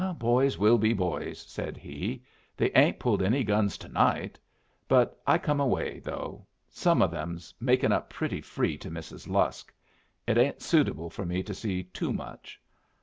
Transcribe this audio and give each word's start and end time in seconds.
"Boys 0.17 0.57
will 0.57 0.79
be 0.79 0.93
boys," 0.93 1.37
said 1.47 1.77
he. 1.77 2.23
"They 2.57 2.71
ain't 2.73 2.97
pulled 2.97 3.21
any 3.21 3.43
guns 3.43 3.77
to 3.77 3.87
night. 3.87 4.39
But 4.87 5.21
I 5.27 5.37
come 5.37 5.59
away, 5.59 5.99
though. 5.99 6.47
Some 6.71 7.03
of 7.03 7.13
'em's 7.13 7.53
making 7.59 7.91
up 7.91 8.09
pretty 8.09 8.41
free 8.41 8.79
to 8.79 8.89
Mrs. 8.89 9.29
Lusk. 9.29 9.71
It 10.25 10.39
ain't 10.39 10.63
suitable 10.63 11.11
for 11.11 11.23
me 11.23 11.43
to 11.43 11.53
see 11.53 11.83
too 11.83 12.11
much. 12.11 12.59